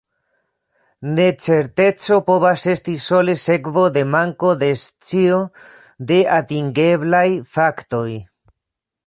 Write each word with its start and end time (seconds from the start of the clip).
Necerteco 1.17 2.17
povas 2.29 2.63
esti 2.73 2.95
sole 3.09 3.35
sekvo 3.43 3.83
de 3.99 4.03
manko 4.15 4.55
de 4.65 4.71
scio 4.87 5.39
de 6.13 6.19
atingeblaj 6.41 7.27
faktoj. 7.55 8.09